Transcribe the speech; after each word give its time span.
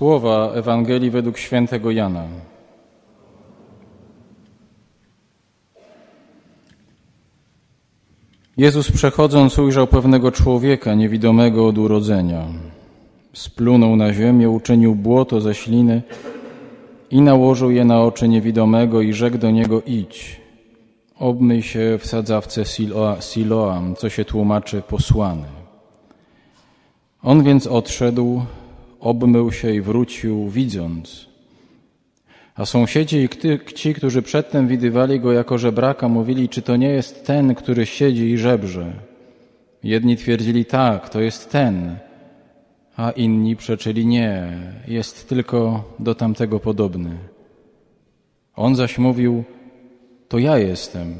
Słowa 0.00 0.52
Ewangelii 0.54 1.10
według 1.10 1.38
świętego 1.38 1.90
Jana. 1.90 2.24
Jezus 8.56 8.92
przechodząc 8.92 9.58
ujrzał 9.58 9.86
pewnego 9.86 10.32
człowieka 10.32 10.94
niewidomego 10.94 11.66
od 11.66 11.78
urodzenia. 11.78 12.44
Splunął 13.32 13.96
na 13.96 14.12
ziemię, 14.12 14.50
uczynił 14.50 14.94
błoto 14.94 15.40
ze 15.40 15.54
śliny 15.54 16.02
i 17.10 17.20
nałożył 17.20 17.70
je 17.70 17.84
na 17.84 18.02
oczy 18.02 18.28
niewidomego 18.28 19.00
i 19.00 19.12
rzekł 19.12 19.38
do 19.38 19.50
niego 19.50 19.82
idź. 19.82 20.40
Obmyj 21.18 21.62
się 21.62 21.98
w 21.98 22.06
sadzawce 22.06 22.64
Siloam, 23.20 23.96
co 23.96 24.08
się 24.08 24.24
tłumaczy 24.24 24.82
posłany. 24.82 25.46
On 27.22 27.42
więc 27.42 27.66
odszedł, 27.66 28.42
obmył 29.00 29.52
się 29.52 29.74
i 29.74 29.80
wrócił, 29.80 30.48
widząc. 30.48 31.30
A 32.54 32.66
sąsiedzi 32.66 33.16
i 33.16 33.28
ci, 33.74 33.94
którzy 33.94 34.22
przedtem 34.22 34.68
widywali 34.68 35.20
go 35.20 35.32
jako 35.32 35.58
żebraka, 35.58 36.08
mówili, 36.08 36.48
czy 36.48 36.62
to 36.62 36.76
nie 36.76 36.88
jest 36.88 37.26
ten, 37.26 37.54
który 37.54 37.86
siedzi 37.86 38.30
i 38.30 38.38
żebrze. 38.38 38.92
Jedni 39.84 40.16
twierdzili, 40.16 40.64
tak, 40.64 41.08
to 41.08 41.20
jest 41.20 41.50
ten, 41.50 41.96
a 42.96 43.10
inni 43.10 43.56
przeczyli, 43.56 44.06
nie, 44.06 44.52
jest 44.88 45.28
tylko 45.28 45.84
do 45.98 46.14
tamtego 46.14 46.60
podobny. 46.60 47.10
On 48.56 48.76
zaś 48.76 48.98
mówił, 48.98 49.44
to 50.28 50.38
ja 50.38 50.58
jestem. 50.58 51.14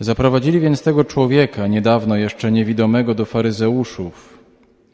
Zaprowadzili 0.00 0.60
więc 0.60 0.82
tego 0.82 1.04
człowieka, 1.04 1.66
niedawno 1.66 2.16
jeszcze 2.16 2.52
niewidomego, 2.52 3.14
do 3.14 3.24
faryzeuszów, 3.24 4.31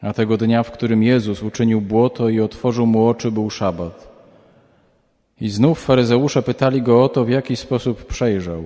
a 0.01 0.13
tego 0.13 0.37
dnia, 0.37 0.63
w 0.63 0.71
którym 0.71 1.03
Jezus 1.03 1.43
uczynił 1.43 1.81
błoto 1.81 2.29
i 2.29 2.39
otworzył 2.39 2.85
mu 2.85 3.07
oczy, 3.07 3.31
był 3.31 3.49
szabat. 3.49 4.09
I 5.41 5.49
znów 5.49 5.79
faryzeusze 5.79 6.43
pytali 6.43 6.81
go 6.81 7.03
o 7.03 7.09
to, 7.09 7.25
w 7.25 7.29
jaki 7.29 7.55
sposób 7.55 8.05
przejrzał. 8.05 8.63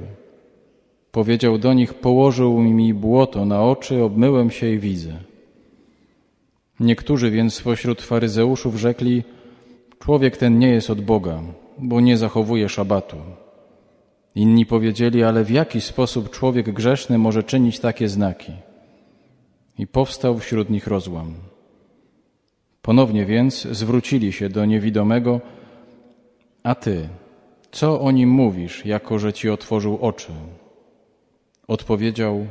Powiedział 1.12 1.58
do 1.58 1.74
nich, 1.74 1.94
położył 1.94 2.60
mi 2.60 2.94
błoto 2.94 3.46
na 3.46 3.64
oczy, 3.64 4.04
obmyłem 4.04 4.52
się 4.52 4.70
i 4.70 4.80
widzę. 4.80 5.14
Niektórzy 6.80 7.32
więc 7.32 7.54
spośród 7.54 8.02
faryzeuszów 8.02 8.76
rzekli, 8.76 9.24
człowiek 10.00 10.38
ten 10.38 10.60
nie 10.60 10.70
jest 10.70 10.90
od 10.90 11.02
Boga, 11.02 11.42
bo 11.78 12.02
nie 12.02 12.18
zachowuje 12.18 12.70
szabatu. 12.70 13.18
Inni 14.36 14.66
powiedzieli, 14.66 15.24
ale 15.24 15.44
w 15.44 15.50
jaki 15.50 15.82
sposób 15.82 16.30
człowiek 16.30 16.74
grzeszny 16.74 17.18
może 17.18 17.44
czynić 17.44 17.80
takie 17.80 18.10
znaki? 18.10 18.52
I 19.78 19.88
powstał 19.88 20.40
wśród 20.40 20.70
nich 20.70 20.88
rozłam. 20.88 21.34
Ponownie 22.82 23.26
więc 23.26 23.62
zwrócili 23.62 24.34
się 24.34 24.50
do 24.50 24.66
niewidomego, 24.66 25.42
a 26.64 26.76
ty, 26.76 27.10
co 27.72 28.02
o 28.02 28.12
nim 28.12 28.30
mówisz, 28.30 28.86
jako 28.86 29.20
że 29.20 29.34
ci 29.34 29.50
otworzył 29.50 29.98
oczy? 30.02 30.32
Odpowiedział, 31.68 32.48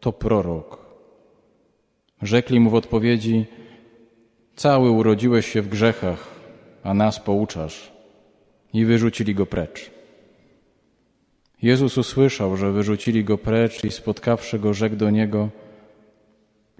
to 0.00 0.12
prorok. 0.12 0.86
Rzekli 2.22 2.60
mu 2.60 2.70
w 2.70 2.74
odpowiedzi, 2.74 3.44
cały 4.56 4.90
urodziłeś 4.90 5.46
się 5.52 5.62
w 5.62 5.68
grzechach, 5.68 6.28
a 6.82 6.94
nas 6.94 7.20
pouczasz. 7.20 7.92
I 8.72 8.84
wyrzucili 8.84 9.34
go 9.34 9.46
precz. 9.46 9.90
Jezus 11.62 11.98
usłyszał, 11.98 12.56
że 12.56 12.72
wyrzucili 12.72 13.24
go 13.24 13.38
precz 13.38 13.84
i 13.84 13.90
spotkawszy 13.90 14.58
go, 14.58 14.74
rzekł 14.74 14.96
do 14.96 15.10
niego, 15.10 15.48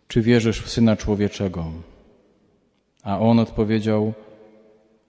czy 0.08 0.22
wierzysz 0.22 0.62
w 0.62 0.68
Syna 0.68 0.96
Człowieczego? 0.96 1.72
A 3.02 3.20
on 3.20 3.38
odpowiedział, 3.38 4.12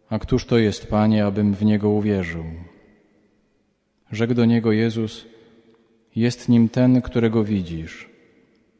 a 0.10 0.20
któż 0.20 0.46
to 0.46 0.58
jest, 0.58 0.88
Panie, 0.88 1.26
abym 1.26 1.54
w 1.54 1.66
Niego 1.66 1.90
uwierzył? 1.90 2.44
Rzekł 4.12 4.34
do 4.34 4.46
niego 4.46 4.72
Jezus, 4.72 5.26
jest 6.16 6.50
nim 6.50 6.70
ten, 6.70 7.02
którego 7.02 7.44
widzisz 7.44 8.10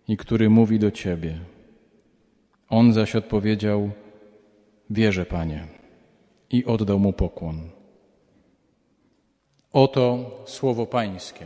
i 0.08 0.18
który 0.18 0.50
mówi 0.50 0.80
do 0.80 0.92
Ciebie. 0.92 1.40
On 2.70 2.94
zaś 2.94 3.16
odpowiedział, 3.16 3.92
wierzę, 4.90 5.26
Panie, 5.26 5.68
i 6.50 6.66
oddał 6.66 7.00
mu 7.00 7.14
pokłon. 7.14 7.70
Oto 9.74 10.32
słowo 10.46 10.86
Pańskie. 10.86 11.46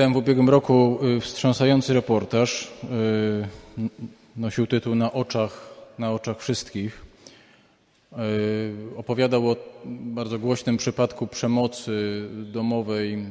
Czytałem 0.00 0.14
w 0.14 0.16
ubiegłym 0.16 0.48
roku 0.48 0.98
y, 1.16 1.20
wstrząsający 1.20 1.94
reportaż. 1.94 2.72
Y, 2.84 3.88
nosił 4.36 4.66
tytuł 4.66 4.94
Na 4.94 5.12
oczach, 5.12 5.74
na 5.98 6.12
oczach 6.12 6.38
wszystkich. 6.38 7.04
Y, 8.12 8.16
opowiadał 8.96 9.50
o 9.50 9.56
bardzo 9.84 10.38
głośnym 10.38 10.76
przypadku 10.76 11.26
przemocy 11.26 12.26
domowej 12.52 13.26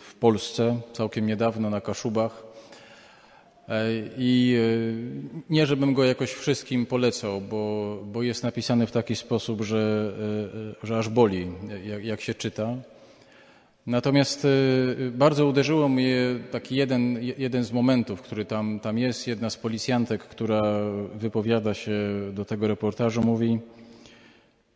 w 0.00 0.14
Polsce, 0.14 0.80
całkiem 0.92 1.26
niedawno 1.26 1.70
na 1.70 1.80
Kaszubach. 1.80 2.42
I 4.18 4.58
nie, 5.50 5.66
żebym 5.66 5.94
go 5.94 6.04
jakoś 6.04 6.32
wszystkim 6.32 6.86
polecał, 6.86 7.40
bo, 7.40 7.96
bo 8.12 8.22
jest 8.22 8.42
napisany 8.42 8.86
w 8.86 8.92
taki 8.92 9.16
sposób, 9.16 9.62
że, 9.62 10.12
że 10.82 10.98
aż 10.98 11.08
boli, 11.08 11.46
jak, 11.84 12.04
jak 12.04 12.20
się 12.20 12.34
czyta. 12.34 12.76
Natomiast 13.86 14.44
y, 14.44 15.12
bardzo 15.14 15.46
uderzyło 15.46 15.88
mnie 15.88 16.16
taki 16.50 16.76
jeden, 16.76 17.18
jeden 17.38 17.64
z 17.64 17.72
momentów, 17.72 18.22
który 18.22 18.44
tam, 18.44 18.80
tam 18.80 18.98
jest. 18.98 19.26
Jedna 19.26 19.50
z 19.50 19.56
policjantek, 19.56 20.22
która 20.22 20.62
wypowiada 21.14 21.74
się 21.74 21.92
do 22.32 22.44
tego 22.44 22.68
reportażu, 22.68 23.22
mówi: 23.22 23.58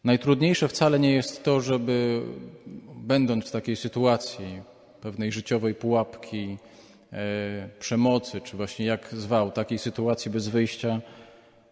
Najtrudniejsze 0.04 0.68
wcale 0.68 0.98
nie 0.98 1.12
jest 1.12 1.44
to, 1.44 1.60
żeby 1.60 2.22
będąc 2.96 3.48
w 3.48 3.50
takiej 3.50 3.76
sytuacji 3.76 4.60
pewnej 5.00 5.32
życiowej 5.32 5.74
pułapki, 5.74 6.58
e, 7.12 7.68
przemocy, 7.78 8.40
czy 8.40 8.56
właśnie 8.56 8.86
jak 8.86 9.08
zwał, 9.12 9.50
takiej 9.50 9.78
sytuacji 9.78 10.30
bez 10.30 10.48
wyjścia, 10.48 11.00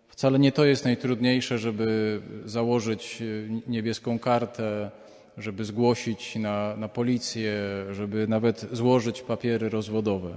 wcale 0.09 0.39
nie 0.39 0.53
to 0.53 0.65
jest 0.65 0.85
najtrudniejsze, 0.85 1.59
żeby 1.59 2.21
założyć 2.45 3.23
e, 3.23 3.25
niebieską 3.71 4.19
kartę, 4.19 4.91
żeby 5.39 5.65
zgłosić 5.65 6.37
na, 6.37 6.77
na 6.77 6.89
policję, 6.89 7.53
żeby 7.93 8.29
nawet 8.29 8.67
złożyć 8.73 9.23
papiery 9.23 9.69
rozwodowe. 9.69 10.37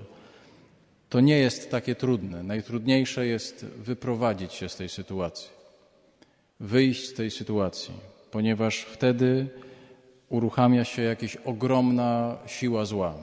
To 1.09 1.19
nie 1.19 1.37
jest 1.37 1.71
takie 1.71 1.95
trudne. 1.95 2.43
Najtrudniejsze 2.43 3.27
jest 3.27 3.65
wyprowadzić 3.65 4.53
się 4.53 4.69
z 4.69 4.75
tej 4.75 4.89
sytuacji, 4.89 5.49
wyjść 6.59 7.09
z 7.09 7.13
tej 7.13 7.31
sytuacji, 7.31 7.93
ponieważ 8.31 8.79
wtedy 8.79 9.47
uruchamia 10.29 10.85
się 10.85 11.01
jakaś 11.01 11.35
ogromna 11.35 12.37
siła 12.47 12.85
zła, 12.85 13.13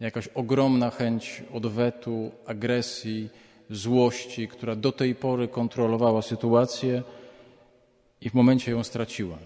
jakaś 0.00 0.28
ogromna 0.28 0.90
chęć 0.90 1.42
odwetu, 1.52 2.30
agresji, 2.46 3.28
złości, 3.70 4.48
która 4.48 4.76
do 4.76 4.92
tej 4.92 5.14
pory 5.14 5.48
kontrolowała 5.48 6.22
sytuację 6.22 7.02
i 8.20 8.30
w 8.30 8.34
momencie 8.34 8.72
ją 8.72 8.84
straciła 8.84 9.38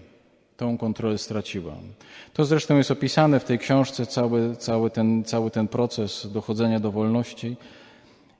tą 0.63 0.77
kontrolę 0.77 1.17
straciła. 1.17 1.75
To 2.33 2.45
zresztą 2.45 2.77
jest 2.77 2.91
opisane 2.91 3.39
w 3.39 3.43
tej 3.43 3.59
książce, 3.59 4.05
cały, 4.05 4.55
cały, 4.55 4.89
ten, 4.89 5.23
cały 5.23 5.51
ten 5.51 5.67
proces 5.67 6.27
dochodzenia 6.31 6.79
do 6.79 6.91
wolności. 6.91 7.55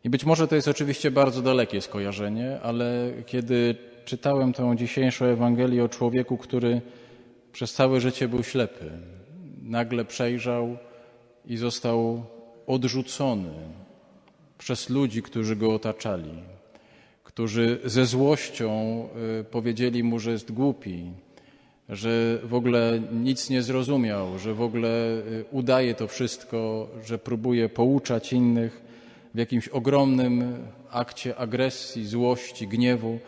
I 0.04 0.10
być 0.10 0.26
może 0.26 0.48
to 0.48 0.56
jest 0.56 0.68
oczywiście 0.68 1.12
bardzo 1.12 1.42
dalekie 1.42 1.82
skojarzenie, 1.82 2.60
ale 2.62 3.12
kiedy 3.26 3.76
czytałem 4.06 4.54
tę 4.54 4.76
dzisiejszą 4.76 5.26
Ewangelię 5.26 5.84
o 5.84 5.90
człowieku, 5.90 6.38
który 6.38 6.82
przez 7.52 7.74
całe 7.74 8.00
życie 8.02 8.28
był 8.28 8.44
ślepy, 8.44 8.92
nagle 9.62 10.06
przejrzał 10.06 10.78
i 11.46 11.58
został 11.58 12.24
odrzucony 12.68 13.54
przez 14.58 14.90
ludzi, 14.90 15.22
którzy 15.22 15.56
go 15.56 15.74
otaczali, 15.74 16.44
którzy 17.24 17.80
ze 17.86 18.06
złością 18.06 18.70
y, 19.40 19.44
powiedzieli 19.44 20.04
mu, 20.04 20.20
że 20.20 20.32
jest 20.32 20.52
głupi, 20.52 21.12
że 21.94 22.40
w 22.44 22.54
ogóle 22.54 23.00
nic 23.12 23.50
nie 23.50 23.62
zrozumiał, 23.62 24.40
że 24.40 24.54
w 24.54 24.62
ogóle 24.62 24.90
y, 24.90 25.46
udaje 25.52 25.96
to 25.96 26.08
wszystko, 26.08 26.88
że 27.06 27.18
próbuje 27.18 27.70
pouczać 27.70 28.34
innych 28.34 28.82
w 29.34 29.38
jakimś 29.38 29.68
ogromnym 29.68 30.58
akcie 30.90 31.36
agresji, 31.36 32.08
złości, 32.08 32.68
gniewu, 32.68 33.20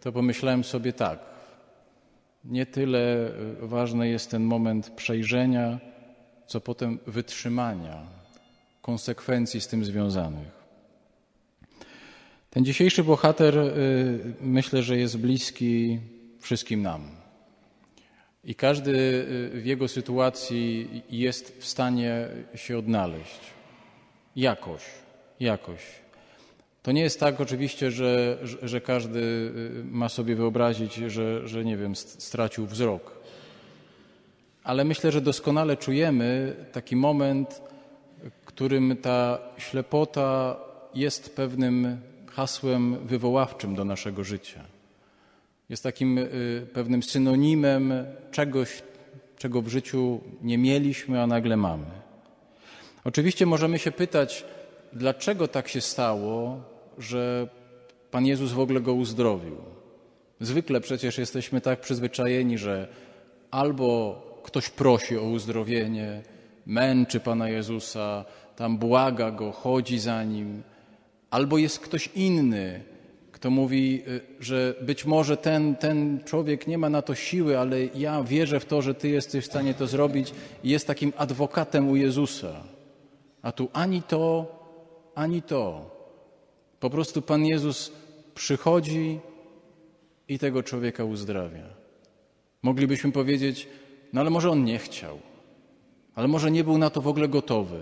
to 0.00 0.12
pomyślałem 0.12 0.64
sobie 0.64 0.92
tak. 0.92 1.18
Nie 2.44 2.66
tyle 2.66 3.30
y, 3.62 3.66
ważny 3.66 4.08
jest 4.08 4.30
ten 4.30 4.42
moment 4.42 4.90
przejrzenia, 4.90 5.78
co 6.46 6.60
potem 6.60 6.98
wytrzymania, 7.06 8.06
konsekwencji 8.82 9.60
z 9.60 9.68
tym 9.68 9.84
związanych. 9.84 10.62
Ten 12.50 12.64
dzisiejszy 12.64 13.04
bohater 13.04 13.58
y, 13.58 14.34
myślę, 14.40 14.82
że 14.82 14.96
jest 14.96 15.18
bliski 15.18 15.98
wszystkim 16.40 16.82
nam. 16.82 17.21
I 18.44 18.54
każdy 18.54 18.90
y, 19.54 19.60
w 19.60 19.66
jego 19.66 19.88
sytuacji 19.88 21.02
jest 21.10 21.58
w 21.58 21.66
stanie 21.66 22.28
się 22.54 22.78
odnaleźć. 22.78 23.40
Jakoś, 24.36 24.82
jakoś. 25.40 25.80
To 26.82 26.92
nie 26.92 27.02
jest 27.02 27.20
tak 27.20 27.40
oczywiście, 27.40 27.90
że, 27.90 28.38
że, 28.62 28.80
każdy 28.80 29.18
y, 29.18 29.84
ma 29.84 30.08
sobie 30.08 30.36
wyobrazić, 30.36 30.94
że, 30.94 31.48
że 31.48 31.64
nie 31.64 31.76
wiem, 31.76 31.96
stracił 31.96 32.66
wzrok. 32.66 33.22
Ale 34.64 34.84
myślę, 34.84 35.12
że 35.12 35.20
doskonale 35.20 35.76
czujemy 35.76 36.56
taki 36.72 36.96
moment, 36.96 37.62
którym 38.44 38.96
ta 38.96 39.38
ślepota 39.58 40.56
jest 40.94 41.36
pewnym 41.36 42.00
hasłem 42.30 43.06
wywoławczym 43.06 43.74
do 43.74 43.84
naszego 43.84 44.24
życia. 44.24 44.64
Jest 45.72 45.82
takim 45.82 46.18
y, 46.18 46.66
pewnym 46.72 47.02
synonimem 47.02 47.92
czegoś, 48.30 48.82
czego 49.38 49.62
w 49.62 49.68
życiu 49.68 50.20
nie 50.42 50.58
mieliśmy, 50.58 51.22
a 51.22 51.26
nagle 51.26 51.56
mamy. 51.56 51.86
Oczywiście 53.04 53.46
możemy 53.46 53.78
się 53.78 53.92
pytać, 53.92 54.44
dlaczego 54.92 55.48
tak 55.48 55.68
się 55.68 55.80
stało, 55.80 56.60
że 56.98 57.48
Pan 58.10 58.26
Jezus 58.26 58.52
w 58.52 58.58
ogóle 58.58 58.80
go 58.80 58.94
uzdrowił. 58.94 59.56
Zwykle 60.40 60.80
przecież 60.80 61.18
jesteśmy 61.18 61.60
tak 61.60 61.80
przyzwyczajeni, 61.80 62.58
że 62.58 62.88
albo 63.50 63.86
ktoś 64.42 64.68
prosi 64.68 65.18
o 65.18 65.22
uzdrowienie, 65.22 66.22
męczy 66.66 67.20
Pana 67.20 67.48
Jezusa, 67.48 68.24
tam 68.56 68.78
błaga 68.78 69.30
go, 69.30 69.52
chodzi 69.52 69.98
za 69.98 70.24
nim, 70.24 70.62
albo 71.30 71.58
jest 71.58 71.78
ktoś 71.78 72.10
inny, 72.14 72.91
kto 73.42 73.50
mówi, 73.50 74.02
y, 74.08 74.20
że 74.40 74.74
być 74.80 75.04
może 75.04 75.36
ten, 75.36 75.76
ten 75.76 76.20
człowiek 76.24 76.66
nie 76.66 76.78
ma 76.78 76.90
na 76.90 77.02
to 77.02 77.14
siły, 77.14 77.58
ale 77.58 77.84
ja 77.84 78.22
wierzę 78.22 78.60
w 78.60 78.64
to, 78.64 78.82
że 78.82 78.94
Ty 78.94 79.08
jesteś 79.08 79.44
w 79.44 79.46
stanie 79.46 79.74
to 79.74 79.86
zrobić 79.86 80.32
i 80.64 80.70
jest 80.70 80.86
takim 80.86 81.12
adwokatem 81.16 81.88
u 81.88 81.96
Jezusa. 81.96 82.62
A 83.42 83.52
tu 83.52 83.68
ani 83.72 84.02
to, 84.02 84.46
ani 85.14 85.42
to. 85.42 85.90
Po 86.80 86.90
prostu 86.90 87.22
Pan 87.22 87.46
Jezus 87.46 87.92
przychodzi 88.34 89.20
i 90.28 90.38
tego 90.38 90.62
człowieka 90.62 91.04
uzdrawia. 91.04 91.66
Moglibyśmy 92.62 93.12
powiedzieć, 93.12 93.68
no 94.12 94.20
ale 94.20 94.30
może 94.30 94.50
on 94.50 94.64
nie 94.64 94.78
chciał, 94.78 95.18
ale 96.14 96.28
może 96.28 96.50
nie 96.50 96.64
był 96.64 96.78
na 96.78 96.90
to 96.90 97.02
w 97.02 97.08
ogóle 97.08 97.28
gotowy. 97.28 97.80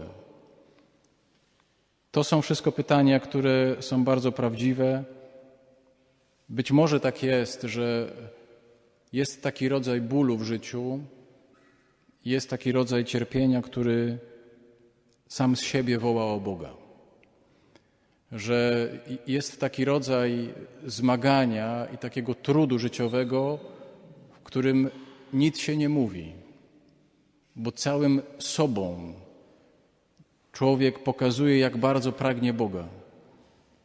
To 2.10 2.24
są 2.24 2.42
wszystko 2.42 2.72
pytania, 2.72 3.20
które 3.20 3.76
są 3.80 4.04
bardzo 4.04 4.32
prawdziwe. 4.32 5.19
Być 6.50 6.72
może 6.72 7.00
tak 7.00 7.22
jest, 7.22 7.62
że 7.62 8.12
jest 9.12 9.42
taki 9.42 9.68
rodzaj 9.68 10.00
bólu 10.00 10.36
w 10.36 10.42
życiu, 10.42 11.00
jest 12.24 12.50
taki 12.50 12.72
rodzaj 12.72 13.04
cierpienia, 13.04 13.62
który 13.62 14.18
sam 15.28 15.56
z 15.56 15.60
siebie 15.60 15.98
woła 15.98 16.24
o 16.24 16.40
Boga. 16.40 16.70
Że 18.32 18.88
jest 19.26 19.60
taki 19.60 19.84
rodzaj 19.84 20.54
zmagania 20.86 21.86
i 21.94 21.98
takiego 21.98 22.34
trudu 22.34 22.78
życiowego, 22.78 23.58
w 24.32 24.42
którym 24.42 24.90
nic 25.32 25.58
się 25.58 25.76
nie 25.76 25.88
mówi, 25.88 26.32
bo 27.56 27.72
całym 27.72 28.22
sobą 28.38 29.14
człowiek 30.52 30.98
pokazuje, 30.98 31.58
jak 31.58 31.76
bardzo 31.76 32.12
pragnie 32.12 32.52
Boga 32.52 32.88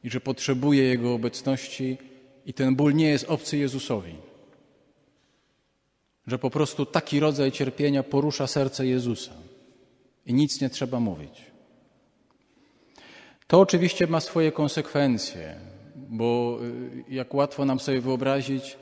i 0.03 0.09
że 0.09 0.21
potrzebuje 0.21 0.83
Jego 0.83 1.13
obecności, 1.13 1.97
i 2.45 2.53
ten 2.53 2.75
ból 2.75 2.93
nie 2.93 3.09
jest 3.09 3.25
obcy 3.29 3.57
Jezusowi. 3.57 4.15
Że 6.27 6.39
po 6.39 6.49
prostu 6.49 6.85
taki 6.85 7.19
rodzaj 7.19 7.51
cierpienia 7.51 8.03
porusza 8.03 8.47
serce 8.47 8.87
Jezusa 8.87 9.31
i 10.25 10.33
nic 10.33 10.61
nie 10.61 10.69
trzeba 10.69 10.99
mówić. 10.99 11.41
To 13.47 13.59
oczywiście 13.59 14.07
ma 14.07 14.19
swoje 14.19 14.51
konsekwencje, 14.51 15.55
bo 15.95 16.59
y, 17.09 17.13
jak 17.13 17.33
łatwo 17.33 17.65
nam 17.65 17.79
sobie 17.79 18.01
wyobrazić, 18.01 18.77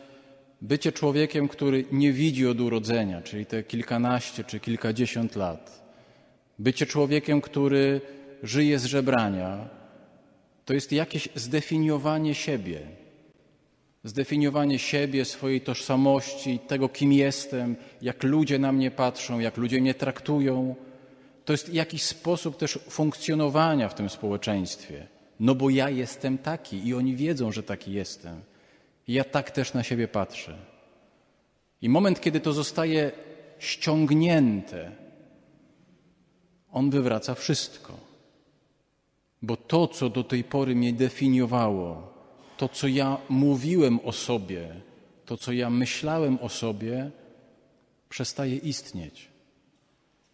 bycie 0.61 0.91
człowiekiem, 0.91 1.47
który 1.47 1.85
nie 1.91 2.13
widzi 2.13 2.47
od 2.47 2.61
urodzenia, 2.61 3.21
czyli 3.21 3.45
te 3.45 3.63
kilkanaście 3.63 4.43
czy 4.43 4.59
kilkadziesiąt 4.59 5.35
lat, 5.35 5.83
bycie 6.59 6.85
człowiekiem, 6.85 7.41
który 7.41 8.01
żyje 8.43 8.79
z 8.79 8.85
żebrania, 8.85 9.69
to 10.65 10.73
jest 10.73 10.91
jakieś 10.91 11.29
zdefiniowanie 11.35 12.35
siebie. 12.35 13.02
Zdefiniowanie 14.03 14.79
siebie, 14.79 15.25
swojej 15.25 15.61
tożsamości, 15.61 16.59
tego, 16.59 16.89
kim 16.89 17.13
jestem, 17.13 17.75
jak 18.01 18.23
ludzie 18.23 18.59
na 18.59 18.71
mnie 18.71 18.91
patrzą, 18.91 19.39
jak 19.39 19.57
ludzie 19.57 19.81
mnie 19.81 19.93
traktują. 19.93 20.75
To 21.45 21.53
jest 21.53 21.73
jakiś 21.73 22.03
sposób 22.03 22.57
też 22.57 22.79
funkcjonowania 22.89 23.89
w 23.89 23.95
tym 23.95 24.09
społeczeństwie. 24.09 25.07
No 25.39 25.55
bo 25.55 25.69
ja 25.69 25.89
jestem 25.89 26.37
taki 26.37 26.87
i 26.87 26.93
oni 26.93 27.15
wiedzą, 27.15 27.51
że 27.51 27.63
taki 27.63 27.93
jestem. 27.93 28.41
I 29.07 29.13
ja 29.13 29.23
tak 29.23 29.51
też 29.51 29.73
na 29.73 29.83
siebie 29.83 30.07
patrzę. 30.07 30.57
I 31.81 31.89
moment, 31.89 32.21
kiedy 32.21 32.39
to 32.39 32.53
zostaje 32.53 33.11
ściągnięte, 33.59 34.91
on 36.71 36.89
wywraca 36.89 37.35
wszystko. 37.35 37.97
Bo 39.41 39.57
to, 39.57 39.87
co 39.87 40.09
do 40.09 40.23
tej 40.23 40.43
pory 40.43 40.75
mnie 40.75 40.93
definiowało, 40.93 42.12
to, 42.57 42.69
co 42.69 42.87
ja 42.87 43.17
mówiłem 43.29 43.99
o 44.03 44.11
sobie, 44.11 44.69
to, 45.25 45.37
co 45.37 45.51
ja 45.51 45.69
myślałem 45.69 46.39
o 46.41 46.49
sobie, 46.49 47.11
przestaje 48.09 48.57
istnieć. 48.57 49.27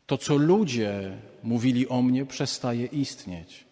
To, 0.06 0.18
co 0.18 0.38
ludzie 0.38 1.18
mówili 1.44 1.88
o 1.88 2.02
mnie, 2.02 2.26
przestaje 2.26 2.86
istnieć. 2.86 3.66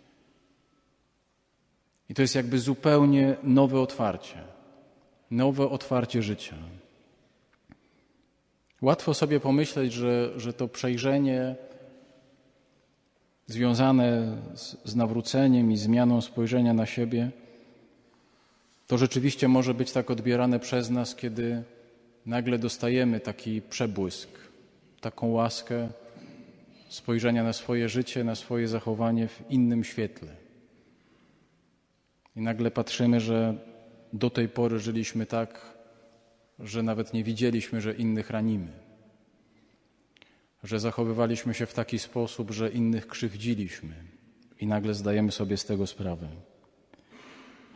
I 2.09 2.13
to 2.13 2.21
jest 2.21 2.35
jakby 2.35 2.59
zupełnie 2.59 3.35
nowe 3.43 3.81
otwarcie, 3.81 4.37
nowe 5.31 5.69
otwarcie 5.69 6.21
życia. 6.21 6.55
Łatwo 8.81 9.13
sobie 9.13 9.39
pomyśleć, 9.39 9.93
że, 9.93 10.39
że 10.39 10.53
to 10.53 10.67
przejrzenie 10.67 11.55
związane 13.45 14.37
z, 14.55 14.77
z 14.83 14.95
nawróceniem 14.95 15.71
i 15.71 15.77
zmianą 15.77 16.21
spojrzenia 16.21 16.73
na 16.73 16.85
siebie, 16.85 17.31
to 18.87 18.97
rzeczywiście 18.97 19.47
może 19.47 19.73
być 19.73 19.91
tak 19.91 20.11
odbierane 20.11 20.59
przez 20.59 20.89
nas, 20.89 21.15
kiedy 21.15 21.63
nagle 22.25 22.59
dostajemy 22.59 23.19
taki 23.19 23.61
przebłysk, 23.61 24.29
taką 25.01 25.27
łaskę 25.27 25.89
spojrzenia 26.89 27.43
na 27.43 27.53
swoje 27.53 27.89
życie, 27.89 28.23
na 28.23 28.35
swoje 28.35 28.67
zachowanie 28.67 29.27
w 29.27 29.43
innym 29.49 29.83
świetle. 29.83 30.29
I 32.35 32.41
nagle 32.41 32.71
patrzymy, 32.71 33.19
że 33.19 33.55
do 34.13 34.29
tej 34.29 34.49
pory 34.49 34.79
żyliśmy 34.79 35.25
tak, 35.25 35.77
że 36.59 36.83
nawet 36.83 37.13
nie 37.13 37.23
widzieliśmy, 37.23 37.81
że 37.81 37.93
innych 37.93 38.29
ranimy 38.29 38.87
że 40.63 40.79
zachowywaliśmy 40.79 41.53
się 41.53 41.65
w 41.65 41.73
taki 41.73 41.99
sposób, 41.99 42.51
że 42.51 42.69
innych 42.69 43.07
krzywdziliśmy 43.07 43.93
i 44.59 44.67
nagle 44.67 44.93
zdajemy 44.93 45.31
sobie 45.31 45.57
z 45.57 45.65
tego 45.65 45.87
sprawę. 45.87 46.27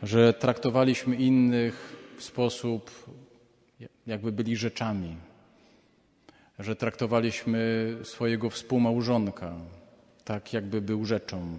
Że 0.02 0.32
traktowaliśmy 0.32 1.16
innych 1.16 1.96
w 2.16 2.22
sposób, 2.22 2.90
jakby 4.06 4.32
byli 4.32 4.56
rzeczami. 4.56 5.16
Że 6.58 6.76
traktowaliśmy 6.76 7.94
swojego 8.02 8.50
współmałżonka 8.50 9.54
tak, 10.24 10.52
jakby 10.52 10.80
był 10.80 11.04
rzeczą. 11.04 11.58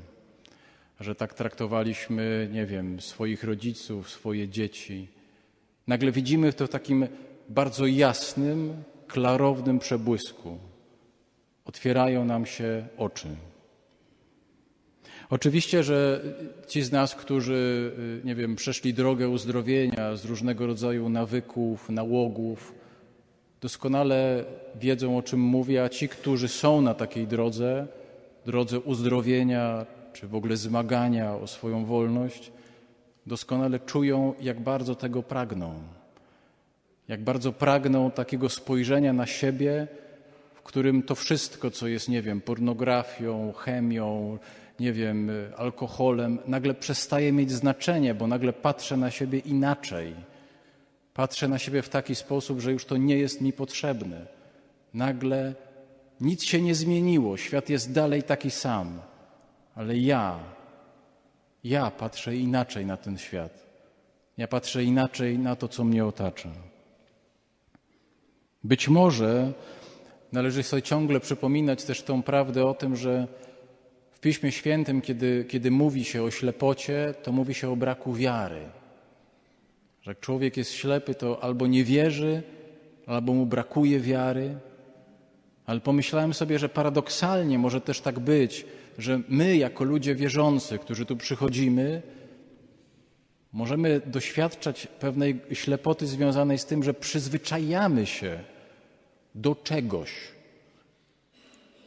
Że 0.99 1.15
tak 1.15 1.33
traktowaliśmy, 1.33 2.49
nie 2.51 2.65
wiem, 2.65 3.01
swoich 3.01 3.43
rodziców, 3.43 4.09
swoje 4.09 4.47
dzieci. 4.49 5.07
Nagle 5.87 6.11
widzimy 6.11 6.53
to 6.53 6.67
w 6.67 6.69
takim 6.69 7.07
bardzo 7.49 7.85
jasnym, 7.85 8.83
klarownym 9.07 9.79
przebłysku 9.79 10.57
otwierają 11.65 12.25
nam 12.25 12.45
się 12.45 12.87
oczy. 12.97 13.27
Oczywiście, 15.33 15.83
że 15.83 16.21
ci 16.67 16.81
z 16.81 16.91
nas, 16.91 17.15
którzy, 17.15 17.91
nie 18.23 18.35
wiem, 18.35 18.55
przeszli 18.55 18.93
drogę 18.93 19.29
uzdrowienia 19.29 20.15
z 20.15 20.25
różnego 20.25 20.67
rodzaju 20.67 21.09
nawyków, 21.09 21.89
nałogów, 21.89 22.73
doskonale 23.61 24.45
wiedzą, 24.75 25.17
o 25.17 25.21
czym 25.21 25.39
mówię, 25.39 25.83
a 25.83 25.89
ci, 25.89 26.09
którzy 26.09 26.47
są 26.47 26.81
na 26.81 26.93
takiej 26.93 27.27
drodze, 27.27 27.87
drodze 28.45 28.79
uzdrowienia, 28.79 29.85
czy 30.13 30.27
w 30.27 30.35
ogóle 30.35 30.57
zmagania 30.57 31.35
o 31.35 31.47
swoją 31.47 31.85
wolność, 31.85 32.51
doskonale 33.25 33.79
czują, 33.79 34.33
jak 34.41 34.59
bardzo 34.59 34.95
tego 34.95 35.23
pragną. 35.23 35.73
Jak 37.07 37.23
bardzo 37.23 37.51
pragną 37.51 38.11
takiego 38.11 38.49
spojrzenia 38.49 39.13
na 39.13 39.25
siebie, 39.25 39.87
w 40.53 40.61
którym 40.61 41.03
to 41.03 41.15
wszystko, 41.15 41.71
co 41.71 41.87
jest, 41.87 42.09
nie 42.09 42.21
wiem, 42.21 42.41
pornografią, 42.41 43.53
chemią, 43.53 44.37
nie 44.79 44.93
wiem, 44.93 45.31
alkoholem, 45.57 46.39
nagle 46.47 46.73
przestaje 46.73 47.31
mieć 47.31 47.51
znaczenie, 47.51 48.13
bo 48.13 48.27
nagle 48.27 48.53
patrzę 48.53 48.97
na 48.97 49.11
siebie 49.11 49.39
inaczej. 49.39 50.15
Patrzę 51.13 51.47
na 51.47 51.59
siebie 51.59 51.81
w 51.81 51.89
taki 51.89 52.15
sposób, 52.15 52.59
że 52.59 52.71
już 52.71 52.85
to 52.85 52.97
nie 52.97 53.17
jest 53.17 53.41
mi 53.41 53.53
potrzebne. 53.53 54.25
Nagle 54.93 55.53
nic 56.21 56.43
się 56.43 56.61
nie 56.61 56.75
zmieniło, 56.75 57.37
świat 57.37 57.69
jest 57.69 57.91
dalej 57.91 58.23
taki 58.23 58.51
sam, 58.51 59.01
ale 59.75 59.97
ja, 59.97 60.39
ja 61.63 61.91
patrzę 61.91 62.35
inaczej 62.35 62.85
na 62.85 62.97
ten 62.97 63.17
świat. 63.17 63.63
Ja 64.37 64.47
patrzę 64.47 64.83
inaczej 64.83 65.39
na 65.39 65.55
to, 65.55 65.67
co 65.67 65.83
mnie 65.83 66.05
otacza. 66.05 66.49
Być 68.63 68.87
może 68.89 69.53
należy 70.31 70.63
sobie 70.63 70.81
ciągle 70.81 71.19
przypominać 71.19 71.83
też 71.83 72.01
tą 72.01 72.23
prawdę 72.23 72.65
o 72.65 72.73
tym, 72.73 72.95
że 72.95 73.27
Piśmie 74.23 74.51
Świętym, 74.51 75.01
kiedy, 75.01 75.45
kiedy 75.49 75.71
mówi 75.71 76.05
się 76.05 76.23
o 76.23 76.31
ślepocie, 76.31 77.13
to 77.23 77.31
mówi 77.31 77.53
się 77.53 77.69
o 77.69 77.75
braku 77.75 78.13
wiary. 78.13 78.61
Że 80.01 80.11
jak 80.11 80.19
człowiek 80.19 80.57
jest 80.57 80.71
ślepy, 80.71 81.15
to 81.15 81.43
albo 81.43 81.67
nie 81.67 81.83
wierzy, 81.83 82.43
albo 83.05 83.33
mu 83.33 83.45
brakuje 83.45 83.99
wiary. 83.99 84.55
Ale 85.65 85.79
pomyślałem 85.79 86.33
sobie, 86.33 86.59
że 86.59 86.69
paradoksalnie 86.69 87.59
może 87.59 87.81
też 87.81 88.01
tak 88.01 88.19
być, 88.19 88.65
że 88.97 89.21
my, 89.29 89.57
jako 89.57 89.83
ludzie 89.83 90.15
wierzący, 90.15 90.79
którzy 90.79 91.05
tu 91.05 91.17
przychodzimy, 91.17 92.01
możemy 93.53 94.01
doświadczać 94.05 94.87
pewnej 94.87 95.39
ślepoty 95.53 96.07
związanej 96.07 96.57
z 96.57 96.65
tym, 96.65 96.83
że 96.83 96.93
przyzwyczajamy 96.93 98.05
się 98.05 98.39
do 99.35 99.55
czegoś. 99.55 100.32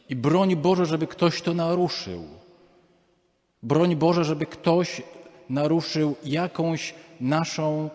I 0.09 0.15
broń 0.15 0.55
Boże, 0.55 0.85
żeby 0.85 1.07
ktoś 1.07 1.41
to 1.41 1.53
naruszył. 1.53 2.23
Broń 3.63 3.95
Boże, 3.95 4.25
żeby 4.25 4.45
ktoś 4.45 5.01
naruszył 5.49 6.15
jakąś 6.23 6.93
naszą, 7.21 7.89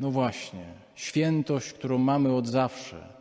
no 0.00 0.10
właśnie, 0.10 0.64
świętość, 0.94 1.72
którą 1.72 1.98
mamy 1.98 2.34
od 2.34 2.46
zawsze 2.46 3.18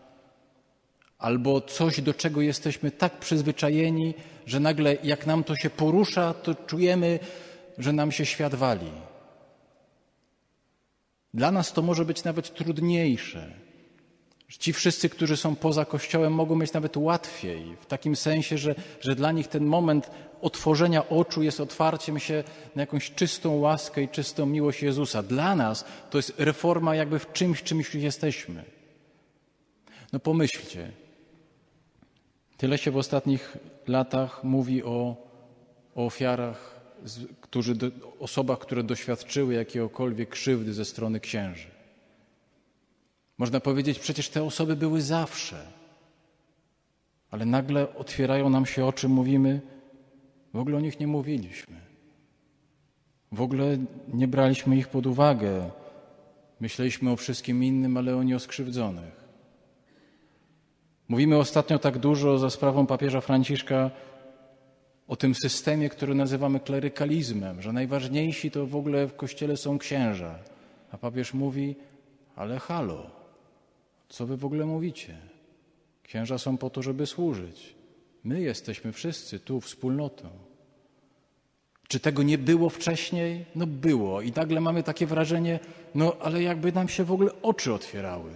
albo 1.17 1.61
coś, 1.61 2.01
do 2.01 2.13
czego 2.13 2.41
jesteśmy 2.41 2.91
tak 2.91 3.19
przyzwyczajeni, 3.19 4.13
że 4.45 4.59
nagle 4.59 4.97
jak 5.03 5.25
nam 5.25 5.43
to 5.43 5.55
się 5.55 5.69
porusza, 5.69 6.33
to 6.33 6.55
czujemy, 6.55 7.19
że 7.77 7.93
nam 7.93 8.11
się 8.11 8.25
świat 8.25 8.55
wali. 8.55 8.91
Dla 11.33 11.51
nas 11.51 11.73
to 11.73 11.81
może 11.81 12.05
być 12.05 12.23
nawet 12.23 12.53
trudniejsze. 12.53 13.66
Ci 14.49 14.73
wszyscy, 14.73 15.09
którzy 15.09 15.37
są 15.37 15.55
poza 15.55 15.85
Kościołem, 15.85 16.33
mogą 16.33 16.55
mieć 16.55 16.73
nawet 16.73 16.97
łatwiej, 16.97 17.75
w 17.79 17.85
takim 17.85 18.15
sensie, 18.15 18.57
że, 18.57 18.75
że 19.01 19.15
dla 19.15 19.31
nich 19.31 19.47
ten 19.47 19.65
moment 19.65 20.11
otworzenia 20.41 21.09
oczu 21.09 21.43
jest 21.43 21.59
otwarciem 21.59 22.19
się 22.19 22.43
na 22.75 22.81
jakąś 22.81 23.11
czystą 23.11 23.55
łaskę 23.55 24.01
i 24.01 24.09
czystą 24.09 24.45
miłość 24.45 24.83
Jezusa. 24.83 25.23
Dla 25.23 25.55
nas 25.55 25.85
to 26.09 26.17
jest 26.17 26.33
reforma 26.37 26.95
jakby 26.95 27.19
w 27.19 27.33
czymś, 27.33 27.63
czymś 27.63 27.95
jesteśmy. 27.95 28.63
No 30.13 30.19
pomyślcie, 30.19 30.91
Tyle 32.57 32.77
się 32.77 32.91
w 32.91 32.97
ostatnich 32.97 33.57
latach 33.87 34.43
mówi 34.43 34.83
o, 34.83 35.15
o 35.95 36.05
ofiarach, 36.05 36.79
którzy, 37.41 37.75
osobach, 38.19 38.59
które 38.59 38.83
doświadczyły 38.83 39.53
jakiegokolwiek 39.53 40.29
krzywdy 40.29 40.73
ze 40.73 40.85
strony 40.85 41.19
księży. 41.19 41.67
Można 43.37 43.59
powiedzieć, 43.59 43.99
przecież 43.99 44.29
te 44.29 44.43
osoby 44.43 44.75
były 44.75 45.01
zawsze. 45.01 45.57
Ale 47.31 47.45
nagle 47.45 47.95
otwierają 47.95 48.49
nam 48.49 48.65
się 48.65 48.85
oczy, 48.85 49.09
mówimy, 49.09 49.61
w 50.53 50.59
ogóle 50.59 50.77
o 50.77 50.79
nich 50.79 50.99
nie 50.99 51.07
mówiliśmy. 51.07 51.75
W 53.31 53.41
ogóle 53.41 53.77
nie 54.13 54.27
braliśmy 54.27 54.77
ich 54.77 54.87
pod 54.87 55.07
uwagę. 55.07 55.69
Myśleliśmy 56.59 57.11
o 57.11 57.15
wszystkim 57.15 57.63
innym, 57.63 57.97
ale 57.97 58.17
o 58.17 58.23
nieoskrzywdzonych. 58.23 59.27
Mówimy 61.07 61.37
ostatnio 61.37 61.79
tak 61.79 61.97
dużo 61.97 62.37
za 62.37 62.49
sprawą 62.49 62.85
papieża 62.85 63.21
Franciszka 63.21 63.91
o 65.07 65.15
tym 65.15 65.35
systemie, 65.35 65.89
który 65.89 66.15
nazywamy 66.15 66.59
klerykalizmem, 66.59 67.61
że 67.61 67.73
najważniejsi 67.73 68.51
to 68.51 68.67
w 68.67 68.75
ogóle 68.75 69.07
w 69.07 69.15
kościele 69.15 69.57
są 69.57 69.77
księża. 69.77 70.35
A 70.91 70.97
papież 70.97 71.33
mówi, 71.33 71.75
ale 72.35 72.59
halo, 72.59 73.16
co 74.09 74.25
wy 74.25 74.37
w 74.37 74.45
ogóle 74.45 74.65
mówicie? 74.65 75.17
Księża 76.03 76.37
są 76.37 76.57
po 76.57 76.69
to, 76.69 76.83
żeby 76.83 77.05
służyć. 77.05 77.75
My 78.23 78.41
jesteśmy 78.41 78.91
wszyscy 78.91 79.39
tu 79.39 79.61
wspólnotą. 79.61 80.29
Czy 81.87 81.99
tego 81.99 82.23
nie 82.23 82.37
było 82.37 82.69
wcześniej? 82.69 83.45
No 83.55 83.67
było. 83.67 84.21
I 84.21 84.31
nagle 84.31 84.61
mamy 84.61 84.83
takie 84.83 85.07
wrażenie, 85.07 85.59
no 85.95 86.15
ale 86.21 86.43
jakby 86.43 86.71
nam 86.71 86.89
się 86.89 87.03
w 87.03 87.11
ogóle 87.11 87.31
oczy 87.41 87.73
otwierały. 87.73 88.31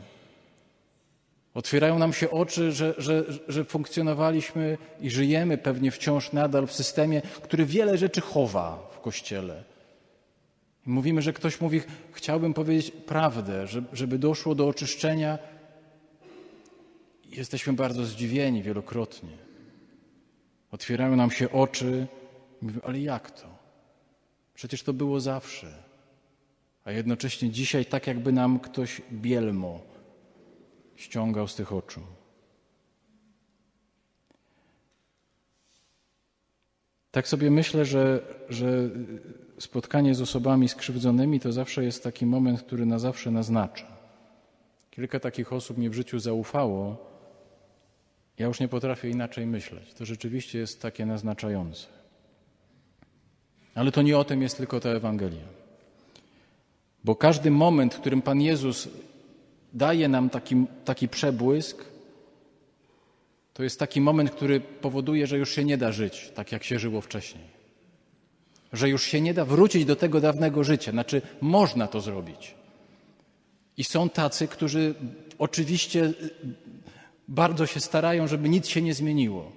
Otwierają 1.54 2.00
nam 2.00 2.14
się 2.14 2.32
oczy, 2.32 2.72
że, 2.72 2.94
że, 2.98 3.24
że 3.48 3.64
funkcjonowaliśmy 3.64 4.78
i 5.02 5.10
żyjemy 5.10 5.58
pewnie 5.58 5.92
wciąż 5.92 6.32
nadal 6.32 6.68
w 6.68 6.74
systemie, 6.74 7.22
który 7.42 7.66
wiele 7.66 7.98
rzeczy 7.98 8.22
chowa 8.22 8.90
w 8.92 9.00
kościele. 9.00 9.64
Mówimy, 10.86 11.22
że 11.22 11.34
ktoś 11.34 11.62
mówi, 11.62 11.82
chciałbym 12.12 12.54
powiedzieć 12.54 12.92
prawdę, 12.92 13.66
żeby 13.94 14.20
doszło 14.20 14.56
do 14.56 14.68
oczyszczenia. 14.68 15.38
Jesteśmy 17.32 17.74
bardzo 17.74 18.06
zdziwieni 18.06 18.64
wielokrotnie. 18.64 19.38
Otwierają 20.72 21.16
nam 21.16 21.32
się 21.32 21.52
oczy 21.52 22.08
mówimy, 22.62 22.82
ale 22.84 23.00
jak 23.00 23.32
to? 23.32 23.48
Przecież 24.54 24.84
to 24.84 24.94
było 24.94 25.20
zawsze. 25.20 25.84
A 26.84 26.92
jednocześnie 26.92 27.50
dzisiaj 27.50 27.86
tak 27.86 28.08
jakby 28.08 28.32
nam 28.32 28.60
ktoś 28.60 29.02
bielmo 29.12 29.82
ściągał 30.96 31.48
z 31.48 31.56
tych 31.56 31.74
oczu. 31.74 32.02
Tak 37.12 37.28
sobie 37.28 37.52
myślę, 37.52 37.86
że, 37.86 38.22
że 38.50 38.90
spotkanie 39.60 40.16
z 40.16 40.22
osobami 40.22 40.70
skrzywdzonymi 40.70 41.40
to 41.40 41.52
zawsze 41.52 41.84
jest 41.84 42.04
taki 42.04 42.26
moment, 42.26 42.62
który 42.62 42.86
na 42.86 43.00
zawsze 43.00 43.32
naznacza. 43.32 43.88
Kilka 44.92 45.20
takich 45.20 45.54
osób 45.54 45.78
mi 45.78 45.90
w 45.90 45.94
życiu 45.94 46.20
zaufało. 46.20 47.11
Ja 48.42 48.48
już 48.48 48.60
nie 48.60 48.68
potrafię 48.68 49.10
inaczej 49.10 49.46
myśleć. 49.46 49.94
To 49.94 50.06
rzeczywiście 50.06 50.60
jest 50.60 50.82
takie 50.82 51.06
naznaczające. 51.06 51.88
Ale 53.76 53.92
to 53.92 54.02
nie 54.02 54.18
o 54.18 54.24
tym 54.24 54.42
jest 54.42 54.58
tylko 54.58 54.80
ta 54.80 54.90
Ewangelia. 54.90 55.46
Bo 57.04 57.16
każdy 57.16 57.52
moment, 57.52 57.94
w 57.94 58.00
którym 58.00 58.22
Pan 58.22 58.42
Jezus 58.42 58.90
daje 59.74 60.08
nam 60.08 60.30
taki, 60.30 60.66
taki 60.86 61.08
przebłysk, 61.08 61.86
to 63.54 63.64
jest 63.64 63.80
taki 63.80 64.02
moment, 64.02 64.32
który 64.32 64.60
powoduje, 64.60 65.28
że 65.28 65.38
już 65.38 65.56
się 65.56 65.64
nie 65.64 65.78
da 65.78 65.92
żyć 65.92 66.32
tak, 66.36 66.52
jak 66.52 66.64
się 66.64 66.80
żyło 66.80 67.02
wcześniej. 67.02 67.44
Że 68.74 68.90
już 68.90 69.04
się 69.04 69.22
nie 69.22 69.34
da 69.34 69.46
wrócić 69.46 69.86
do 69.86 69.96
tego 69.96 70.22
dawnego 70.22 70.64
życia. 70.64 70.92
Znaczy, 70.92 71.22
można 71.42 71.88
to 71.88 72.02
zrobić. 72.02 72.56
I 73.78 73.84
są 73.84 74.10
tacy, 74.10 74.48
którzy 74.48 74.96
oczywiście 75.38 76.14
bardzo 77.28 77.66
się 77.66 77.80
starają, 77.80 78.28
żeby 78.28 78.50
nic 78.50 78.68
się 78.68 78.82
nie 78.82 78.94
zmieniło. 78.94 79.52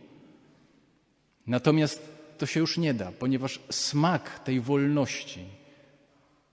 Natomiast 1.47 2.15
to 2.39 2.47
się 2.47 2.61
już 2.61 2.79
nie 2.79 2.95
da, 2.95 3.13
ponieważ 3.13 3.61
smak 3.71 4.39
tej 4.39 4.61
wolności, 4.61 5.45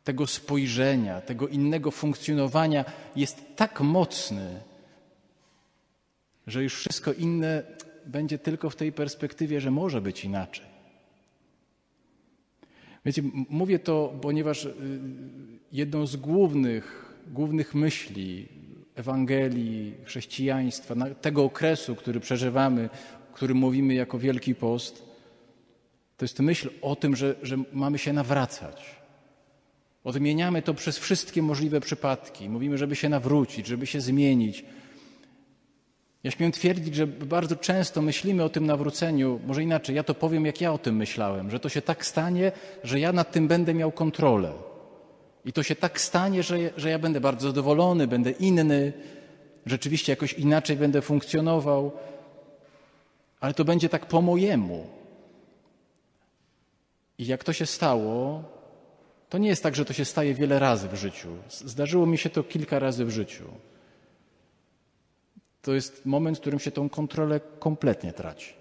tego 0.03 0.27
spojrzenia, 0.27 1.22
tego 1.22 1.48
innego 1.48 1.91
funkcjonowania 1.91 2.86
jest 3.15 3.56
tak 3.56 3.82
mocny, 3.82 4.62
że 6.48 6.63
już 6.63 6.75
wszystko 6.75 7.13
inne 7.13 7.63
będzie 8.06 8.38
tylko 8.39 8.70
w 8.70 8.75
tej 8.75 8.91
perspektywie, 8.91 9.62
że 9.62 9.72
może 9.72 10.01
być 10.01 10.25
inaczej. 10.25 10.65
Wiecie, 13.06 13.22
mówię 13.50 13.80
to, 13.80 14.13
ponieważ 14.22 14.65
y, 14.65 14.74
jedną 15.72 16.06
z 16.06 16.15
głównych, 16.15 17.15
głównych 17.27 17.75
myśli 17.75 18.48
Ewangelii, 19.01 19.93
chrześcijaństwa, 20.05 20.96
tego 21.22 21.43
okresu, 21.43 21.96
który 21.96 22.20
przeżywamy, 22.20 22.89
który 23.34 23.53
mówimy 23.53 23.93
jako 23.93 24.20
Wielki 24.20 24.55
Post, 24.55 25.05
to 26.17 26.25
jest 26.25 26.39
myśl 26.39 26.70
o 26.81 26.96
tym, 26.96 27.15
że, 27.15 27.36
że 27.41 27.58
mamy 27.74 27.98
się 27.98 28.13
nawracać 28.13 29.01
Odmieniamy 30.03 30.62
to 30.62 30.74
przez 30.74 30.98
wszystkie 30.98 31.41
możliwe 31.41 31.81
przypadki. 31.81 32.50
Mówimy, 32.50 32.77
żeby 32.77 32.96
się 32.96 33.10
nawrócić, 33.10 33.67
żeby 33.67 33.88
się 33.88 34.01
zmienić. 34.01 34.65
Ja 36.24 36.31
śmiem 36.31 36.51
twierdzić, 36.51 36.96
że 36.96 37.08
bardzo 37.08 37.55
często 37.55 38.01
myślimy 38.01 38.43
o 38.43 38.50
tym 38.50 38.65
nawróceniu, 38.65 39.39
może 39.48 39.63
inaczej, 39.63 39.96
ja 39.96 40.03
to 40.03 40.13
powiem, 40.13 40.46
jak 40.46 40.62
ja 40.62 40.74
o 40.74 40.77
tym 40.77 40.96
myślałem, 40.96 41.51
że 41.51 41.60
to 41.60 41.70
się 41.70 41.81
tak 41.81 42.05
stanie, 42.05 42.51
że 42.84 43.00
ja 43.00 43.13
nad 43.13 43.31
tym 43.31 43.48
będę 43.48 43.74
miał 43.74 43.91
kontrolę. 43.91 44.53
I 45.45 45.53
to 45.53 45.63
się 45.63 45.75
tak 45.75 46.01
stanie, 46.01 46.43
że, 46.43 46.57
że 46.77 46.89
ja 46.89 47.00
będę 47.00 47.21
bardzo 47.21 47.48
zadowolony, 47.48 48.07
będę 48.07 48.31
inny, 48.31 48.93
rzeczywiście 49.65 50.12
jakoś 50.12 50.33
inaczej 50.33 50.77
będę 50.77 51.01
funkcjonował, 51.01 51.91
ale 53.39 53.53
to 53.53 53.65
będzie 53.65 53.89
tak 53.89 54.05
po 54.05 54.21
mojemu. 54.21 54.88
I 57.17 57.25
jak 57.25 57.43
to 57.43 57.53
się 57.53 57.65
stało, 57.65 58.43
to 59.29 59.38
nie 59.38 59.50
jest 59.50 59.63
tak, 59.63 59.75
że 59.75 59.86
to 59.86 59.93
się 59.93 60.05
staje 60.05 60.33
wiele 60.33 60.60
razy 60.60 60.88
w 60.88 60.95
życiu. 60.95 61.29
Zdarzyło 61.50 62.05
mi 62.05 62.17
się 62.17 62.29
to 62.29 62.43
kilka 62.43 62.79
razy 62.79 63.05
w 63.05 63.10
życiu. 63.10 63.45
To 65.62 65.74
jest 65.74 66.05
moment, 66.05 66.38
w 66.38 66.41
którym 66.41 66.60
się 66.60 66.71
tą 66.71 66.89
kontrolę 66.89 67.39
kompletnie 67.60 68.13
traci. 68.13 68.53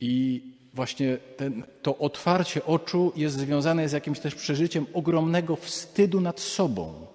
I 0.00 0.42
właśnie 0.74 1.18
ten, 1.36 1.62
to 1.82 1.98
otwarcie 1.98 2.64
oczu 2.64 3.12
jest 3.16 3.36
związane 3.36 3.88
z 3.88 3.92
jakimś 3.92 4.18
też 4.20 4.34
przeżyciem 4.34 4.86
ogromnego 4.92 5.56
wstydu 5.56 6.20
nad 6.20 6.40
sobą. 6.40 7.06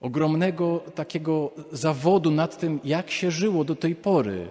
Ogromnego 0.00 0.78
takiego 0.94 1.50
zawodu 1.72 2.30
nad 2.30 2.58
tym, 2.58 2.80
jak 2.84 3.10
się 3.10 3.30
żyło 3.30 3.64
do 3.64 3.76
tej 3.76 3.94
pory, 3.94 4.48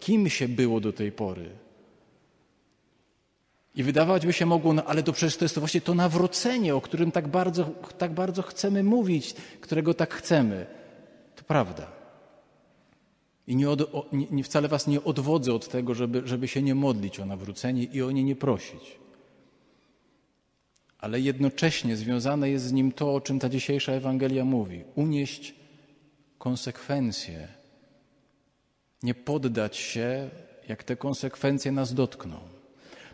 kim 0.00 0.28
się 0.28 0.48
było 0.48 0.80
do 0.80 0.92
tej 0.92 1.12
pory. 1.12 1.50
I 3.74 3.82
wydawać 3.82 4.26
by 4.26 4.32
się 4.32 4.46
mogło, 4.46 4.72
no 4.72 4.84
ale 4.84 5.02
to 5.02 5.12
przecież 5.12 5.36
to 5.36 5.44
jest 5.44 5.58
właśnie 5.58 5.80
to 5.80 5.94
nawrócenie, 5.94 6.74
o 6.74 6.80
którym 6.80 7.12
tak 7.12 7.28
bardzo, 7.28 7.64
tak 7.98 8.12
bardzo 8.12 8.42
chcemy 8.42 8.82
mówić, 8.82 9.34
którego 9.60 9.94
tak 9.94 10.14
chcemy. 10.14 10.66
To 11.36 11.44
prawda. 11.44 12.05
I 13.46 13.56
nie, 13.56 13.70
od, 13.70 14.12
nie, 14.12 14.44
wcale 14.44 14.68
was 14.68 14.86
nie 14.86 15.04
odwodzę 15.04 15.54
od 15.54 15.68
tego, 15.68 15.94
żeby, 15.94 16.22
żeby 16.24 16.48
się 16.48 16.62
nie 16.62 16.74
modlić 16.74 17.20
o 17.20 17.26
nawrócenie 17.26 17.84
i 17.84 18.02
o 18.02 18.10
nie 18.10 18.24
nie 18.24 18.36
prosić. 18.36 18.98
Ale 20.98 21.20
jednocześnie 21.20 21.96
związane 21.96 22.50
jest 22.50 22.64
z 22.64 22.72
nim 22.72 22.92
to, 22.92 23.14
o 23.14 23.20
czym 23.20 23.38
ta 23.38 23.48
dzisiejsza 23.48 23.92
Ewangelia 23.92 24.44
mówi. 24.44 24.84
Unieść 24.94 25.54
konsekwencje. 26.38 27.48
Nie 29.02 29.14
poddać 29.14 29.76
się, 29.76 30.30
jak 30.68 30.84
te 30.84 30.96
konsekwencje 30.96 31.72
nas 31.72 31.94
dotkną. 31.94 32.55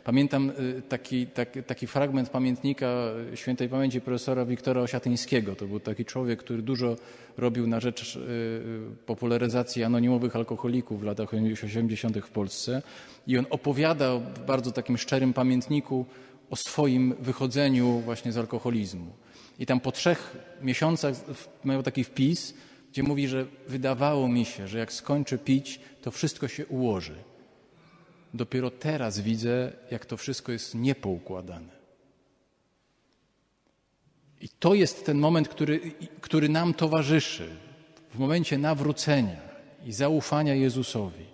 Pamiętam 0.05 0.51
y, 0.51 0.83
taki, 0.89 1.27
taki, 1.27 1.63
taki, 1.63 1.87
fragment 1.87 2.31
pamiętnika 2.31 2.87
świętej 3.35 3.69
pamięci 3.69 4.01
profesora 4.01 4.45
Wiktora 4.45 4.81
Osiatyńskiego. 4.81 5.57
To 5.57 5.67
był 5.67 5.81
taki 5.81 6.05
człowiek, 6.05 6.39
który 6.39 6.63
dużo 6.63 6.97
robił 7.37 7.67
na 7.67 7.81
rzecz 7.81 8.17
y, 8.17 8.21
popularyzacji 9.07 9.85
anonimowych 9.85 10.37
alkoholików 10.37 11.01
w 11.01 11.05
latach 11.05 11.29
80. 11.65 12.19
w 12.19 12.31
Polsce. 12.31 12.83
I 13.27 13.39
on 13.39 13.47
opowiada 13.51 14.19
w 14.19 14.47
bardzo 14.47 14.73
takim 14.73 14.99
szczerym 14.99 15.33
pamiętniku 15.33 16.07
o 16.51 16.57
swoim 16.57 17.15
wychodzeniu 17.21 18.01
właśnie 18.05 18.33
z 18.33 18.39
alkoholizmu. 18.39 19.13
I 19.59 19.67
tam 19.67 19.81
po 19.81 19.93
trzech 19.93 20.37
miesiącach 20.63 21.15
miał 21.65 21.83
taki 21.83 22.05
wpis, 22.05 22.55
gdzie 22.93 23.03
mówi, 23.03 23.29
że 23.29 23.47
wydawało 23.69 24.29
mi 24.29 24.45
się, 24.45 24.69
że 24.69 24.79
jak 24.79 24.93
skończę 24.93 25.39
pić, 25.39 25.81
to 26.03 26.11
wszystko 26.11 26.49
się 26.49 26.67
ułoży 26.67 27.32
dopiero 28.35 28.71
teraz 28.71 29.21
widzę, 29.21 29.73
jak 29.91 30.07
to 30.07 30.17
wszystko 30.17 30.53
jest 30.53 30.75
niepoukładane. 30.75 31.83
I 34.41 34.49
to 34.49 34.75
jest 34.75 35.07
ten 35.07 35.19
moment, 35.19 35.49
który, 35.49 35.81
który 36.21 36.49
nam 36.49 36.75
towarzyszy 36.75 37.49
w 38.15 38.19
momencie 38.19 38.59
nawrócenia 38.59 39.41
i 39.85 39.93
zaufania 39.93 40.55
Jezusowi. 40.55 41.25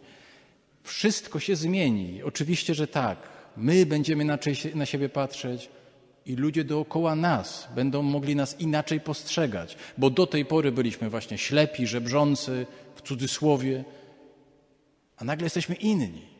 Wszystko 0.83 1.41
się 1.41 1.57
zmieni. 1.57 2.23
Oczywiście, 2.23 2.75
że 2.75 2.87
tak. 2.87 3.19
My 3.57 3.87
będziemy 3.87 4.25
inaczej 4.25 4.55
na 4.75 4.87
siebie 4.87 5.09
patrzeć 5.09 5.69
i 6.27 6.37
ludzie 6.37 6.65
dookoła 6.65 7.17
nas 7.17 7.69
będą 7.75 8.03
mogli 8.03 8.37
nas 8.37 8.61
inaczej 8.61 9.01
postrzegać, 9.01 9.77
bo 9.99 10.11
do 10.11 10.27
tej 10.27 10.45
pory 10.45 10.73
byliśmy 10.73 11.11
właśnie 11.11 11.39
ślepi, 11.39 11.87
żebrzący, 11.87 12.67
w 12.95 13.03
cudzysłowie, 13.03 13.85
a 15.17 15.25
nagle 15.25 15.47
jesteśmy 15.47 15.75
inni. 15.75 16.38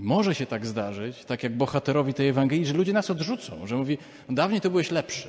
I 0.00 0.02
może 0.02 0.34
się 0.34 0.46
tak 0.46 0.66
zdarzyć, 0.66 1.24
tak 1.24 1.42
jak 1.42 1.56
bohaterowi 1.56 2.14
tej 2.14 2.28
Ewangelii, 2.28 2.66
że 2.66 2.74
ludzie 2.74 2.92
nas 2.92 3.10
odrzucą, 3.10 3.66
że 3.66 3.76
mówi, 3.76 3.98
no 4.28 4.34
dawniej 4.34 4.60
to 4.60 4.70
byłeś 4.70 4.90
lepszy, 4.90 5.28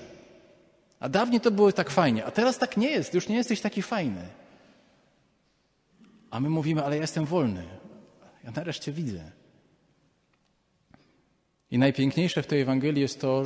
a 1.00 1.10
dawniej 1.10 1.42
to 1.42 1.52
było 1.52 1.72
tak 1.72 1.90
fajnie, 1.90 2.26
a 2.26 2.32
teraz 2.32 2.58
tak 2.58 2.78
nie 2.78 2.90
jest, 2.90 3.14
już 3.14 3.28
nie 3.28 3.36
jesteś 3.36 3.62
taki 3.62 3.82
fajny. 3.82 4.28
A 6.30 6.40
my 6.40 6.50
mówimy, 6.50 6.84
ale 6.84 6.96
ja 6.96 7.02
jestem 7.02 7.26
wolny, 7.26 7.64
ja 8.44 8.52
nareszcie 8.52 8.92
widzę. 8.92 9.32
I 11.72 11.78
najpiękniejsze 11.78 12.44
w 12.44 12.48
tej 12.48 12.62
Ewangelii 12.62 13.02
jest 13.02 13.22
to, 13.22 13.44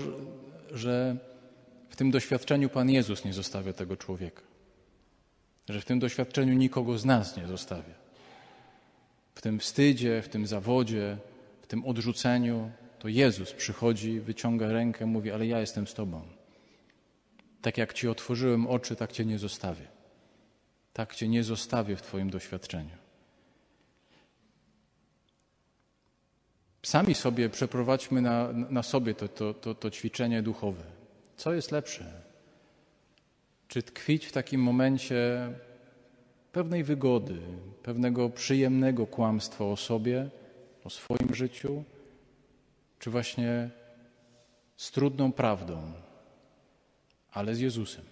że 0.71 1.17
w 1.89 1.95
tym 1.95 2.11
doświadczeniu 2.11 2.69
Pan 2.69 2.89
Jezus 2.89 3.25
nie 3.25 3.33
zostawia 3.33 3.73
tego 3.73 3.97
człowieka. 3.97 4.41
Że 5.69 5.81
w 5.81 5.85
tym 5.85 5.99
doświadczeniu 5.99 6.53
nikogo 6.53 6.97
z 6.97 7.05
nas 7.05 7.37
nie 7.37 7.47
zostawia 7.47 8.04
w 9.35 9.41
tym 9.41 9.59
wstydzie, 9.59 10.21
w 10.21 10.29
tym 10.29 10.47
zawodzie, 10.47 11.17
w 11.61 11.67
tym 11.67 11.85
odrzuceniu, 11.85 12.71
to 12.99 13.07
Jezus 13.07 13.53
przychodzi, 13.53 14.19
wyciąga 14.19 14.67
rękę, 14.71 15.05
mówi: 15.05 15.31
Ale 15.31 15.47
ja 15.47 15.59
jestem 15.59 15.87
z 15.87 15.93
Tobą. 15.93 16.21
Tak 17.61 17.77
jak 17.77 17.93
Ci 17.93 18.07
otworzyłem 18.07 18.67
oczy, 18.67 18.95
tak 18.95 19.11
Cię 19.11 19.25
nie 19.25 19.39
zostawię. 19.39 19.87
Tak 20.93 21.15
Cię 21.15 21.27
nie 21.27 21.43
zostawię 21.43 21.95
w 21.95 22.01
Twoim 22.01 22.29
doświadczeniu. 22.29 22.97
Sami 26.83 27.15
sobie 27.15 27.49
przeprowadźmy 27.49 28.21
na, 28.21 28.53
na 28.53 28.83
sobie 28.83 29.13
to, 29.13 29.27
to, 29.27 29.53
to, 29.53 29.75
to 29.75 29.91
ćwiczenie 29.91 30.41
duchowe. 30.41 30.83
Co 31.37 31.53
jest 31.53 31.71
lepsze? 31.71 32.21
Czy 33.67 33.83
tkwić 33.83 34.25
w 34.25 34.31
takim 34.31 34.61
momencie 34.61 35.49
pewnej 36.55 36.83
wygody, 36.83 37.37
pewnego 37.83 38.29
przyjemnego 38.29 39.07
kłamstwa 39.07 39.65
o 39.65 39.77
sobie, 39.77 40.29
o 40.83 40.89
swoim 40.89 41.35
życiu, 41.35 41.83
czy 42.99 43.09
właśnie 43.09 43.69
z 44.77 44.91
trudną 44.91 45.31
prawdą, 45.31 45.91
ale 47.31 47.55
z 47.55 47.59
Jezusem. 47.59 48.05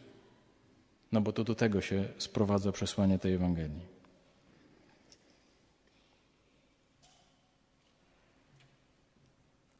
No 1.11 1.21
bo 1.21 1.33
to 1.33 1.43
do 1.43 1.55
tego 1.55 1.81
się 1.81 2.03
sprowadza 2.17 2.71
przesłanie 2.71 3.19
tej 3.19 3.33
Ewangelii. 3.33 3.92